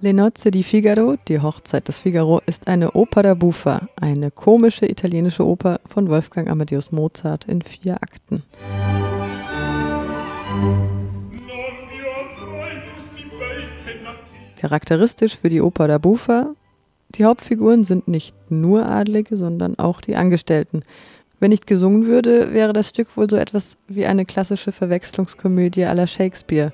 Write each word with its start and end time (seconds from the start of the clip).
Le 0.00 0.12
Nozze 0.12 0.50
di 0.50 0.62
Figaro, 0.62 1.16
die 1.28 1.40
Hochzeit 1.40 1.88
des 1.88 1.98
Figaro, 1.98 2.42
ist 2.44 2.68
eine 2.68 2.94
Opera 2.94 3.32
buffa, 3.32 3.88
eine 3.96 4.30
komische 4.30 4.84
italienische 4.84 5.46
Oper 5.46 5.80
von 5.86 6.10
Wolfgang 6.10 6.50
Amadeus 6.50 6.92
Mozart 6.92 7.46
in 7.46 7.62
vier 7.62 7.94
Akten. 7.94 8.42
Charakteristisch 14.62 15.36
für 15.36 15.48
die 15.48 15.60
Oper 15.60 15.88
da 15.88 15.98
Buffa, 15.98 16.54
die 17.16 17.24
Hauptfiguren 17.24 17.82
sind 17.82 18.06
nicht 18.06 18.36
nur 18.48 18.86
Adlige, 18.86 19.36
sondern 19.36 19.76
auch 19.76 20.00
die 20.00 20.14
Angestellten. 20.14 20.84
Wenn 21.40 21.50
nicht 21.50 21.66
gesungen 21.66 22.06
würde, 22.06 22.54
wäre 22.54 22.72
das 22.72 22.90
Stück 22.90 23.16
wohl 23.16 23.28
so 23.28 23.34
etwas 23.34 23.76
wie 23.88 24.06
eine 24.06 24.24
klassische 24.24 24.70
Verwechslungskomödie 24.70 25.82
la 25.82 26.06
Shakespeare. 26.06 26.70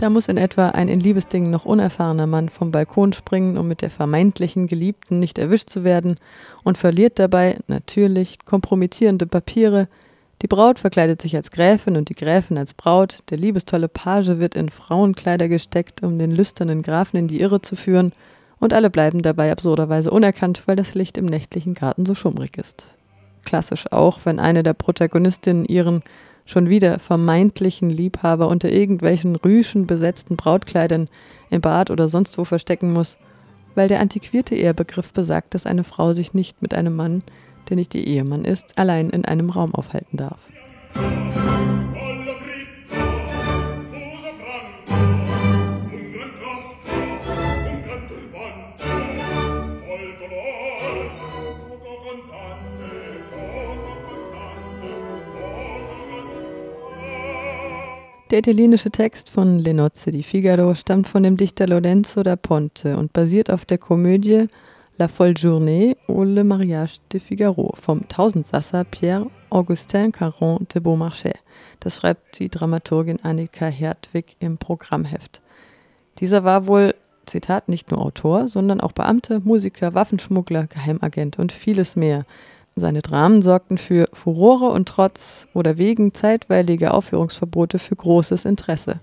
Da 0.00 0.08
muss 0.08 0.28
in 0.28 0.38
etwa 0.38 0.70
ein 0.70 0.88
in 0.88 0.98
Liebesdingen 0.98 1.50
noch 1.50 1.66
unerfahrener 1.66 2.26
Mann 2.26 2.48
vom 2.48 2.70
Balkon 2.70 3.12
springen, 3.12 3.58
um 3.58 3.68
mit 3.68 3.82
der 3.82 3.90
vermeintlichen 3.90 4.66
Geliebten 4.66 5.20
nicht 5.20 5.36
erwischt 5.36 5.68
zu 5.68 5.84
werden 5.84 6.16
und 6.64 6.78
verliert 6.78 7.18
dabei, 7.18 7.58
natürlich, 7.66 8.38
kompromittierende 8.46 9.26
Papiere. 9.26 9.88
Die 10.40 10.46
Braut 10.46 10.78
verkleidet 10.78 11.20
sich 11.20 11.36
als 11.36 11.50
Gräfin 11.50 11.98
und 11.98 12.08
die 12.08 12.14
Gräfin 12.14 12.56
als 12.56 12.72
Braut. 12.72 13.18
Der 13.28 13.36
liebestolle 13.36 13.88
Page 13.88 14.38
wird 14.38 14.54
in 14.54 14.70
Frauenkleider 14.70 15.48
gesteckt, 15.48 16.02
um 16.02 16.18
den 16.18 16.30
lüsternen 16.30 16.80
Grafen 16.80 17.18
in 17.18 17.28
die 17.28 17.42
Irre 17.42 17.60
zu 17.60 17.76
führen. 17.76 18.10
Und 18.58 18.72
alle 18.72 18.88
bleiben 18.88 19.20
dabei 19.20 19.52
absurderweise 19.52 20.10
unerkannt, 20.10 20.62
weil 20.64 20.76
das 20.76 20.94
Licht 20.94 21.18
im 21.18 21.26
nächtlichen 21.26 21.74
Garten 21.74 22.06
so 22.06 22.14
schummrig 22.14 22.56
ist. 22.56 22.86
Klassisch 23.44 23.92
auch, 23.92 24.20
wenn 24.24 24.38
eine 24.38 24.62
der 24.62 24.72
Protagonistinnen 24.72 25.66
ihren 25.66 26.02
schon 26.50 26.68
wieder 26.68 26.98
vermeintlichen 26.98 27.90
Liebhaber 27.90 28.48
unter 28.48 28.70
irgendwelchen 28.70 29.36
Rüschen 29.36 29.86
besetzten 29.86 30.36
Brautkleidern 30.36 31.06
im 31.48 31.60
Bad 31.60 31.90
oder 31.90 32.08
sonst 32.08 32.36
wo 32.38 32.44
verstecken 32.44 32.92
muss, 32.92 33.18
weil 33.74 33.86
der 33.86 34.00
antiquierte 34.00 34.56
Ehebegriff 34.56 35.12
besagt, 35.12 35.54
dass 35.54 35.66
eine 35.66 35.84
Frau 35.84 36.12
sich 36.12 36.34
nicht 36.34 36.60
mit 36.60 36.74
einem 36.74 36.96
Mann, 36.96 37.20
der 37.68 37.76
nicht 37.76 37.94
ihr 37.94 38.04
Ehemann 38.04 38.44
ist, 38.44 38.78
allein 38.78 39.10
in 39.10 39.24
einem 39.24 39.50
Raum 39.50 39.74
aufhalten 39.74 40.16
darf. 40.16 40.40
Der 58.30 58.38
italienische 58.38 58.92
Text 58.92 59.28
von 59.28 59.58
Le 59.58 59.74
Nozze 59.74 60.12
di 60.12 60.22
Figaro 60.22 60.76
stammt 60.76 61.08
von 61.08 61.24
dem 61.24 61.36
Dichter 61.36 61.66
Lorenzo 61.66 62.22
da 62.22 62.36
Ponte 62.36 62.96
und 62.96 63.12
basiert 63.12 63.50
auf 63.50 63.64
der 63.64 63.78
Komödie 63.78 64.46
La 64.98 65.08
Folle 65.08 65.32
Journée 65.32 65.96
ou 66.06 66.22
Le 66.22 66.44
Mariage 66.44 66.98
de 67.12 67.18
Figaro 67.18 67.74
vom 67.74 68.06
Tausendsasser 68.06 68.84
Pierre-Augustin 68.84 70.12
Caron 70.12 70.64
de 70.72 70.80
Beaumarchais. 70.80 71.40
Das 71.80 71.96
schreibt 71.96 72.38
die 72.38 72.48
Dramaturgin 72.48 73.18
Annika 73.24 73.66
Hertwig 73.66 74.36
im 74.38 74.58
Programmheft. 74.58 75.40
Dieser 76.18 76.44
war 76.44 76.68
wohl, 76.68 76.94
Zitat, 77.26 77.68
nicht 77.68 77.90
nur 77.90 78.00
Autor, 78.00 78.46
sondern 78.46 78.80
auch 78.80 78.92
Beamter, 78.92 79.40
Musiker, 79.40 79.94
Waffenschmuggler, 79.94 80.68
Geheimagent 80.68 81.40
und 81.40 81.50
vieles 81.50 81.96
mehr– 81.96 82.24
seine 82.80 83.02
Dramen 83.02 83.42
sorgten 83.42 83.78
für 83.78 84.08
Furore 84.12 84.70
und 84.70 84.88
trotz 84.88 85.46
oder 85.54 85.78
wegen 85.78 86.12
zeitweiliger 86.12 86.94
Aufführungsverbote 86.94 87.78
für 87.78 87.94
großes 87.94 88.44
Interesse. 88.44 89.00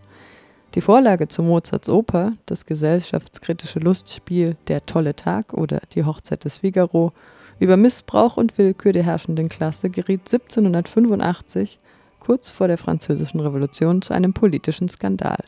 Die 0.75 0.81
Vorlage 0.81 1.27
zu 1.27 1.43
Mozarts 1.43 1.89
Oper, 1.89 2.33
das 2.45 2.65
gesellschaftskritische 2.65 3.79
Lustspiel 3.79 4.57
Der 4.67 4.85
tolle 4.85 5.15
Tag 5.15 5.53
oder 5.53 5.79
Die 5.93 6.03
Hochzeit 6.03 6.43
des 6.43 6.57
Figaro, 6.57 7.13
über 7.59 7.77
Missbrauch 7.77 8.37
und 8.37 8.57
Willkür 8.57 8.91
der 8.91 9.03
herrschenden 9.03 9.49
Klasse 9.49 9.89
geriet 9.89 10.21
1785, 10.31 11.79
kurz 12.19 12.49
vor 12.49 12.67
der 12.67 12.77
Französischen 12.77 13.39
Revolution, 13.39 14.01
zu 14.01 14.13
einem 14.13 14.33
politischen 14.33 14.89
Skandal. 14.89 15.43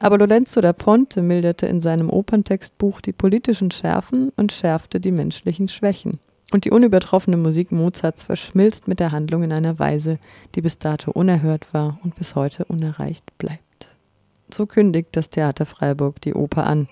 Aber 0.00 0.18
Lorenzo 0.18 0.60
da 0.60 0.72
Ponte 0.72 1.22
milderte 1.22 1.66
in 1.66 1.80
seinem 1.80 2.08
Operntextbuch 2.08 3.00
die 3.00 3.12
politischen 3.12 3.70
Schärfen 3.70 4.30
und 4.36 4.52
schärfte 4.52 5.00
die 5.00 5.10
menschlichen 5.10 5.68
Schwächen. 5.68 6.20
Und 6.50 6.64
die 6.64 6.70
unübertroffene 6.70 7.36
Musik 7.36 7.72
Mozarts 7.72 8.24
verschmilzt 8.24 8.88
mit 8.88 9.00
der 9.00 9.12
Handlung 9.12 9.42
in 9.42 9.52
einer 9.52 9.78
Weise, 9.78 10.18
die 10.54 10.62
bis 10.62 10.78
dato 10.78 11.10
unerhört 11.10 11.74
war 11.74 11.98
und 12.02 12.14
bis 12.14 12.34
heute 12.34 12.64
unerreicht 12.64 13.36
bleibt. 13.36 13.88
So 14.50 14.64
kündigt 14.64 15.10
das 15.12 15.28
Theater 15.28 15.66
Freiburg 15.66 16.22
die 16.22 16.32
Oper 16.32 16.66
an. 16.66 16.88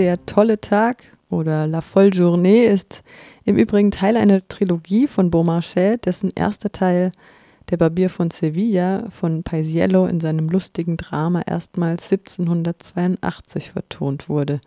Der 0.00 0.24
tolle 0.24 0.58
Tag 0.58 1.04
oder 1.28 1.66
La 1.66 1.82
Folle 1.82 2.08
Journée 2.08 2.62
ist 2.62 3.02
im 3.44 3.58
Übrigen 3.58 3.90
Teil 3.90 4.16
einer 4.16 4.48
Trilogie 4.48 5.06
von 5.06 5.30
Beaumarchais, 5.30 5.98
dessen 6.02 6.32
erster 6.34 6.72
Teil, 6.72 7.12
Der 7.68 7.76
Barbier 7.76 8.08
von 8.08 8.30
Sevilla, 8.30 9.04
von 9.10 9.42
Paisiello 9.42 10.06
in 10.06 10.18
seinem 10.18 10.48
lustigen 10.48 10.96
Drama 10.96 11.42
erstmals 11.42 12.10
1782 12.10 13.72
vertont 13.72 14.30
wurde. 14.30 14.62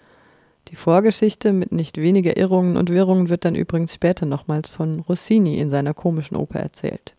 Die 0.68 0.76
Vorgeschichte 0.76 1.52
mit 1.52 1.72
nicht 1.72 1.98
weniger 1.98 2.38
Irrungen 2.38 2.78
und 2.78 2.92
Wirrungen 2.92 3.30
wird 3.30 3.44
dann 3.44 3.56
übrigens 3.56 3.96
später 3.96 4.28
nochmals 4.28 4.70
von 4.70 5.00
Rossini 5.00 5.58
in 5.58 5.72
seiner 5.72 5.96
komischen 5.96 6.38
Oper 6.38 6.60
erzählt. 6.60 7.16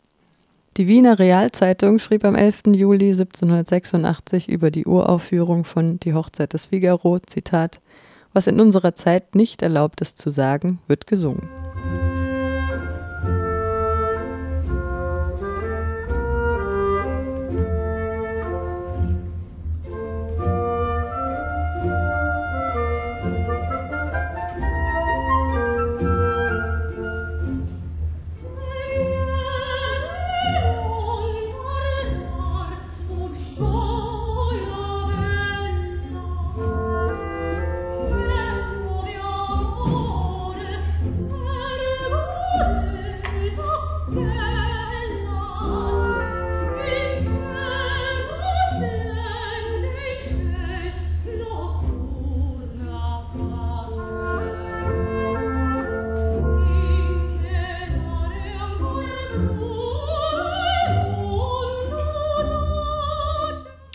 Die 0.76 0.86
Wiener 0.86 1.20
Realzeitung 1.20 2.00
schrieb 2.00 2.24
am 2.24 2.34
11. 2.34 2.62
Juli 2.74 3.10
1786 3.10 4.48
über 4.48 4.70
die 4.70 4.86
Uraufführung 4.86 5.64
von 5.64 5.98
Die 5.98 6.14
Hochzeit 6.14 6.52
des 6.52 6.66
Figaro, 6.66 7.18
Zitat, 7.20 7.80
was 8.34 8.46
in 8.46 8.60
unserer 8.60 8.94
Zeit 8.94 9.34
nicht 9.34 9.62
erlaubt 9.62 10.00
ist 10.00 10.18
zu 10.18 10.28
sagen, 10.28 10.80
wird 10.86 11.06
gesungen. 11.06 11.48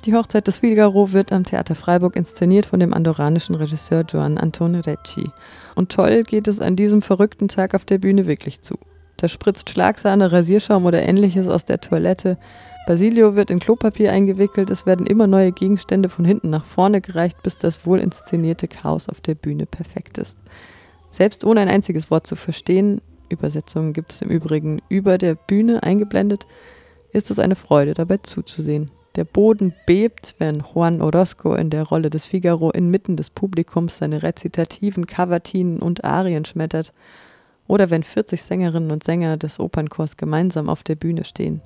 Die 0.10 0.16
Hochzeit 0.16 0.48
des 0.48 0.58
Figaro 0.58 1.14
wird 1.14 1.32
am 1.32 1.44
Theater 1.44 1.76
Freiburg 1.76 2.16
inszeniert 2.16 2.66
von 2.66 2.80
dem 2.80 2.96
andoranischen 2.96 3.54
Regisseur 3.54 4.04
Joan 4.10 4.40
Antone 4.40 4.84
Recci. 4.88 5.30
Und 5.76 5.92
toll 5.92 6.24
geht 6.24 6.48
es 6.48 6.60
an 6.60 6.76
diesem 6.76 7.04
verrückten 7.04 7.48
Tag 7.48 7.76
auf 7.76 7.86
der 7.86 8.00
Bühne 8.00 8.26
wirklich 8.26 8.62
zu. 8.62 8.80
Da 9.18 9.28
spritzt 9.28 9.70
Schlagsahne, 9.70 10.32
Rasierschaum 10.32 10.86
oder 10.86 11.04
ähnliches 11.04 11.48
aus 11.48 11.64
der 11.66 11.80
Toilette. 11.80 12.40
Basilio 12.88 13.36
wird 13.36 13.52
in 13.52 13.60
Klopapier 13.60 14.12
eingewickelt, 14.12 14.72
es 14.72 14.88
werden 14.88 15.06
immer 15.06 15.28
neue 15.28 15.52
Gegenstände 15.52 16.10
von 16.10 16.26
hinten 16.26 16.50
nach 16.50 16.66
vorne 16.66 17.02
gereicht, 17.02 17.44
bis 17.44 17.60
das 17.60 17.86
wohl 17.86 18.00
inszenierte 18.00 18.68
Chaos 18.68 19.10
auf 19.10 19.22
der 19.22 19.36
Bühne 19.36 19.68
perfekt 19.68 20.18
ist. 20.18 20.40
Selbst 21.12 21.44
ohne 21.44 21.62
ein 21.62 21.70
einziges 21.70 22.10
Wort 22.10 22.26
zu 22.26 22.36
verstehen, 22.36 23.00
Übersetzungen 23.30 23.94
gibt 23.94 24.12
es 24.12 24.24
im 24.24 24.30
Übrigen 24.30 24.82
über 24.90 25.20
der 25.20 25.36
Bühne 25.36 25.84
eingeblendet, 25.84 26.48
ist 27.12 27.30
es 27.30 27.38
eine 27.38 27.56
Freude, 27.56 27.94
dabei 27.94 28.18
zuzusehen. 28.18 28.90
Der 29.16 29.24
Boden 29.24 29.74
bebt, 29.86 30.36
wenn 30.38 30.64
Juan 30.74 31.02
Orozco 31.02 31.56
in 31.56 31.70
der 31.70 31.84
Rolle 31.84 32.10
des 32.10 32.26
Figaro 32.26 32.70
inmitten 32.70 33.18
des 33.18 33.30
Publikums 33.30 33.98
seine 33.98 34.24
rezitativen 34.24 35.08
Cavatinen 35.08 35.80
und 35.80 36.04
Arien 36.04 36.46
schmettert 36.46 36.94
oder 37.68 37.90
wenn 37.90 38.04
40 38.04 38.42
Sängerinnen 38.42 38.92
und 38.92 39.04
Sänger 39.04 39.38
des 39.38 39.60
Opernchors 39.60 40.18
gemeinsam 40.18 40.70
auf 40.70 40.84
der 40.84 40.96
Bühne 40.96 41.24
stehen. 41.24 41.62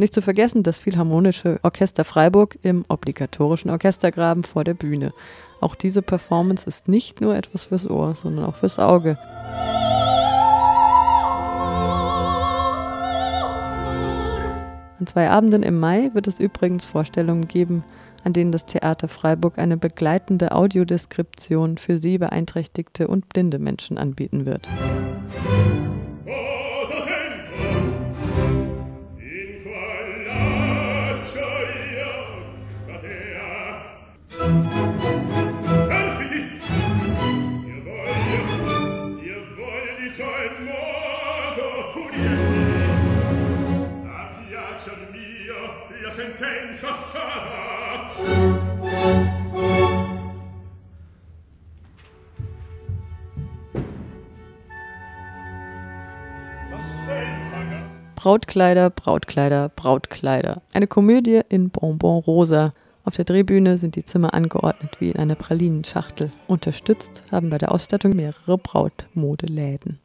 Nicht 0.00 0.14
zu 0.14 0.22
vergessen 0.22 0.62
das 0.62 0.78
Philharmonische 0.78 1.60
Orchester 1.62 2.06
Freiburg 2.06 2.58
im 2.62 2.86
obligatorischen 2.88 3.70
Orchestergraben 3.70 4.44
vor 4.44 4.64
der 4.64 4.72
Bühne. 4.72 5.12
Auch 5.60 5.74
diese 5.74 6.00
Performance 6.00 6.66
ist 6.66 6.88
nicht 6.88 7.20
nur 7.20 7.36
etwas 7.36 7.64
fürs 7.64 7.88
Ohr, 7.88 8.14
sondern 8.14 8.46
auch 8.46 8.54
fürs 8.54 8.78
Auge. 8.78 9.18
An 14.98 15.06
zwei 15.06 15.28
Abenden 15.28 15.62
im 15.62 15.78
Mai 15.78 16.08
wird 16.14 16.26
es 16.28 16.40
übrigens 16.40 16.86
Vorstellungen 16.86 17.46
geben, 17.46 17.84
an 18.24 18.32
denen 18.32 18.52
das 18.52 18.64
Theater 18.64 19.06
Freiburg 19.06 19.58
eine 19.58 19.76
begleitende 19.76 20.52
Audiodeskription 20.52 21.76
für 21.76 21.98
sie 21.98 22.16
beeinträchtigte 22.16 23.06
und 23.06 23.28
blinde 23.28 23.58
Menschen 23.58 23.98
anbieten 23.98 24.46
wird. 24.46 24.66
Brautkleider, 58.16 58.90
Brautkleider, 58.90 59.68
Brautkleider. 59.68 60.62
Eine 60.72 60.86
Komödie 60.86 61.40
in 61.50 61.70
Bonbon 61.70 62.20
Rosa. 62.20 62.72
Auf 63.04 63.16
der 63.16 63.24
Drehbühne 63.24 63.76
sind 63.76 63.96
die 63.96 64.04
Zimmer 64.04 64.32
angeordnet 64.32 65.00
wie 65.00 65.10
in 65.10 65.18
einer 65.18 65.34
Pralinenschachtel. 65.34 66.30
Unterstützt 66.46 67.22
haben 67.30 67.50
bei 67.50 67.58
der 67.58 67.72
Ausstattung 67.72 68.16
mehrere 68.16 68.56
Brautmodeläden. 68.56 69.98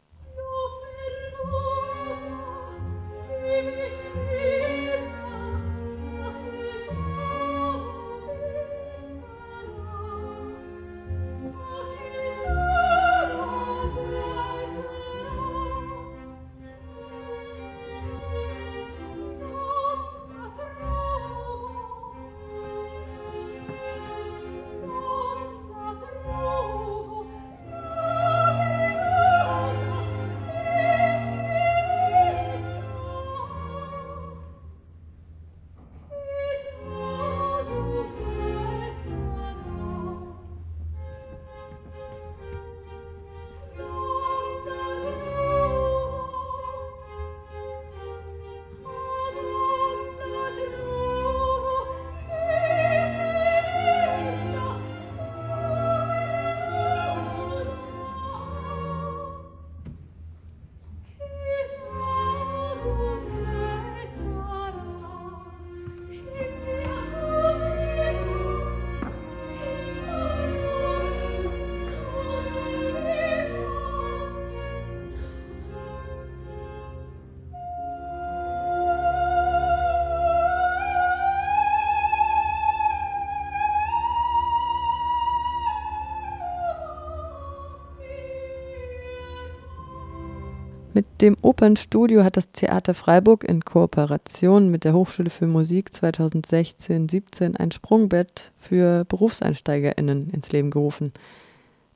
Mit 90.96 91.22
dem 91.22 91.36
Opernstudio 91.42 92.24
hat 92.24 92.38
das 92.38 92.54
Theater 92.54 92.94
Freiburg 92.94 93.44
in 93.44 93.66
Kooperation 93.66 94.72
mit 94.72 94.86
der 94.86 94.94
Hochschule 94.94 95.30
für 95.30 95.46
Musik 95.46 95.90
2016-17 95.90 97.58
ein 97.58 97.72
Sprungbett 97.72 98.54
für 98.58 99.04
BerufseinsteigerInnen 99.04 100.30
ins 100.30 100.54
Leben 100.54 100.72
gerufen. 100.72 101.12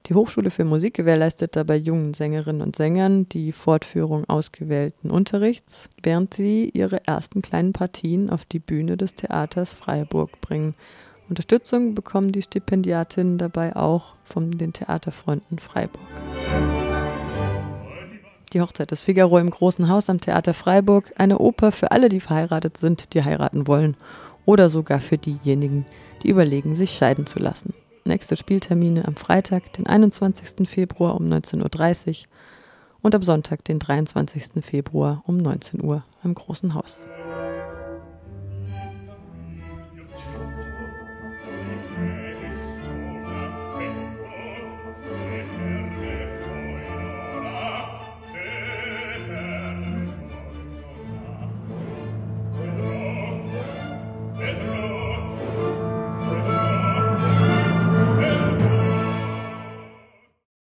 Die 0.07 0.15
Hochschule 0.15 0.51
für 0.51 0.65
Musik 0.65 0.95
gewährleistet 0.95 1.55
dabei 1.55 1.77
jungen 1.77 2.13
Sängerinnen 2.13 2.61
und 2.61 2.75
Sängern 2.75 3.29
die 3.29 3.53
Fortführung 3.53 4.25
ausgewählten 4.25 5.11
Unterrichts, 5.11 5.89
während 6.03 6.33
sie 6.33 6.69
ihre 6.73 7.07
ersten 7.07 7.41
kleinen 7.41 7.71
Partien 7.71 8.29
auf 8.29 8.43
die 8.43 8.59
Bühne 8.59 8.97
des 8.97 9.15
Theaters 9.15 9.73
Freiburg 9.73 10.41
bringen. 10.41 10.73
Unterstützung 11.29 11.95
bekommen 11.95 12.33
die 12.33 12.41
Stipendiatinnen 12.41 13.37
dabei 13.37 13.77
auch 13.77 14.15
von 14.25 14.51
den 14.51 14.73
Theaterfreunden 14.73 15.57
Freiburg. 15.57 16.01
Die 18.53 18.61
Hochzeit 18.61 18.89
des 18.89 19.03
Figaro 19.03 19.37
im 19.37 19.51
Großen 19.51 19.89
Haus 19.89 20.09
am 20.09 20.21
Theater 20.21 20.55
Freiburg, 20.55 21.11
eine 21.17 21.37
Oper 21.37 21.71
für 21.71 21.91
alle, 21.91 22.09
die 22.09 22.19
verheiratet 22.19 22.77
sind, 22.77 23.13
die 23.13 23.23
heiraten 23.23 23.67
wollen. 23.67 23.95
Oder 24.45 24.69
sogar 24.69 24.99
für 24.99 25.19
diejenigen, 25.19 25.85
die 26.23 26.29
überlegen, 26.29 26.73
sich 26.73 26.91
scheiden 26.91 27.27
zu 27.27 27.37
lassen. 27.37 27.75
Nächste 28.05 28.35
Spieltermine 28.35 29.07
am 29.07 29.15
Freitag, 29.15 29.73
den 29.73 29.85
21. 29.85 30.67
Februar 30.67 31.15
um 31.15 31.27
19.30 31.29 32.07
Uhr 32.07 32.27
und 33.03 33.13
am 33.13 33.21
Sonntag, 33.21 33.63
den 33.65 33.77
23. 33.77 34.63
Februar 34.65 35.23
um 35.27 35.37
19 35.37 35.83
Uhr 35.83 36.03
am 36.23 36.33
Großen 36.33 36.73
Haus. 36.73 37.05